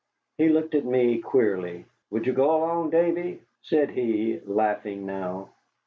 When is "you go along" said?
2.25-2.89